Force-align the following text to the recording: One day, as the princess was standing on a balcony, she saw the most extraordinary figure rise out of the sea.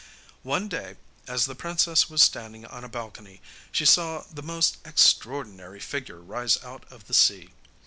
One 0.41 0.67
day, 0.67 0.95
as 1.27 1.45
the 1.45 1.53
princess 1.53 2.09
was 2.09 2.23
standing 2.23 2.65
on 2.65 2.83
a 2.83 2.89
balcony, 2.89 3.39
she 3.71 3.85
saw 3.85 4.25
the 4.33 4.41
most 4.41 4.77
extraordinary 4.83 5.79
figure 5.79 6.21
rise 6.21 6.57
out 6.63 6.91
of 6.91 7.05
the 7.05 7.13
sea. 7.13 7.51